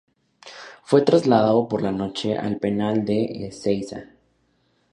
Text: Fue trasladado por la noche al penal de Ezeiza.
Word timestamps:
Fue 0.81 1.03
trasladado 1.03 1.67
por 1.67 1.83
la 1.83 1.91
noche 1.91 2.35
al 2.35 2.57
penal 2.57 3.05
de 3.05 3.45
Ezeiza. 3.47 4.05